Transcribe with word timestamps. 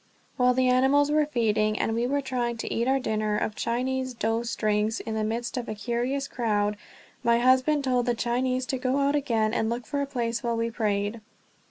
While 0.35 0.55
the 0.55 0.67
animals 0.67 1.11
were 1.11 1.27
feeding, 1.27 1.77
and 1.77 1.93
we 1.93 2.07
were 2.07 2.21
trying 2.21 2.57
to 2.57 2.73
eat 2.73 2.87
our 2.87 2.97
dinner 2.99 3.37
of 3.37 3.53
Chinese 3.53 4.15
dough 4.15 4.41
strings 4.41 4.99
in 4.99 5.13
the 5.13 5.23
midst 5.23 5.57
of 5.57 5.69
a 5.69 5.75
curious 5.75 6.27
crowd, 6.27 6.75
my 7.23 7.37
husband 7.37 7.83
told 7.83 8.07
the 8.07 8.13
Christian 8.15 8.59
to 8.61 8.77
go 8.79 8.97
out 8.97 9.15
again 9.15 9.53
and 9.53 9.69
look 9.69 9.85
for 9.85 10.01
a 10.01 10.07
place 10.07 10.41
while 10.41 10.57
we 10.57 10.71
prayed. 10.71 11.21